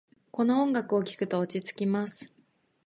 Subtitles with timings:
[0.31, 2.33] この音楽を聴くと落ち着きます。